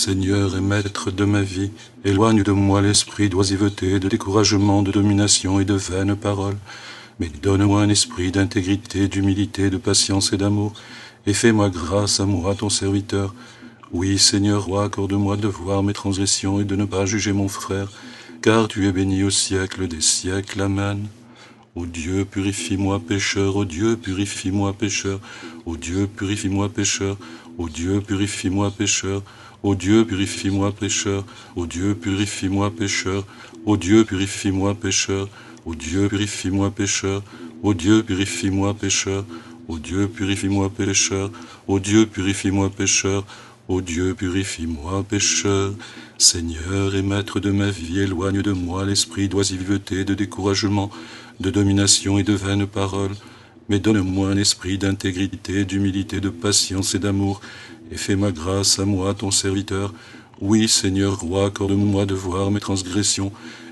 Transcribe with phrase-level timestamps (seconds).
[0.00, 1.72] Seigneur et Maître de ma vie,
[2.06, 6.56] éloigne de moi l'esprit d'oisiveté, de découragement, de domination et de vaines paroles,
[7.18, 10.72] mais donne-moi un esprit d'intégrité, d'humilité, de patience et d'amour,
[11.26, 13.34] et fais-moi grâce à moi, ton serviteur.
[13.92, 17.92] Oui, Seigneur roi, accorde-moi de voir mes transgressions et de ne pas juger mon frère,
[18.40, 20.62] car tu es béni au siècle des siècles.
[20.62, 21.08] Amen.
[21.74, 25.20] Ô Dieu, purifie-moi pécheur, ô Dieu, purifie-moi pécheur,
[25.64, 27.16] ô Dieu, purifie-moi pécheur,
[27.58, 29.22] ô Dieu, purifie-moi pécheur,
[29.62, 31.22] Ô Dieu, purifie-moi pécheur.
[31.54, 33.26] Ô Dieu, purifie-moi pécheur.
[33.66, 35.28] Ô Dieu, purifie-moi pécheur.
[35.66, 37.22] Ô Dieu, purifie-moi pécheur.
[37.62, 39.26] Ô Dieu, purifie-moi pécheur.
[39.68, 41.30] Ô Dieu, purifie-moi pécheur.
[41.68, 43.26] Ô Dieu, purifie-moi pécheur.
[43.70, 45.72] Ô Dieu, purifie-moi pécheur.
[46.18, 50.90] Seigneur et Maître de ma vie, éloigne de moi l'esprit d'oisiveté, de découragement,
[51.38, 53.14] de domination et de vaines paroles,
[53.68, 57.40] mais donne-moi un esprit d'intégrité, d'humilité, de patience et d'amour,
[57.92, 59.94] et fais ma grâce à moi, ton serviteur.
[60.40, 63.30] Oui, Seigneur roi, accorde-moi de voir mes transgressions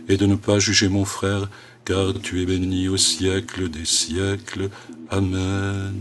[0.09, 1.51] et de ne pas juger mon frère,
[1.85, 4.71] car tu es béni au siècle des siècles.
[5.11, 5.93] Amen.